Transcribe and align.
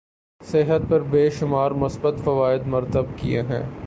صحت 0.41 0.89
پر 0.89 1.01
بے 1.01 1.29
شمار 1.29 1.71
مثبت 1.81 2.19
فوائد 2.23 2.67
مرتب 2.67 3.05
کیے 3.17 3.41
ہیں 3.41 3.63